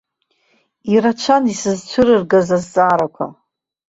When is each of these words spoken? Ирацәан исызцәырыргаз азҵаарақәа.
Ирацәан 0.93 1.43
исызцәырыргаз 1.53 2.47
азҵаарақәа. 2.57 3.25